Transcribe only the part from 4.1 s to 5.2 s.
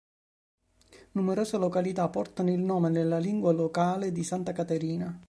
di Santa Caterina.